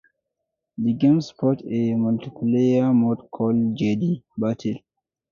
The 0.79 0.93
game 0.93 1.21
supports 1.21 1.61
a 1.61 1.91
multiplayer 1.93 2.91
mode 2.91 3.29
called 3.29 3.77
Jedi 3.77 4.23
Battle. 4.35 4.79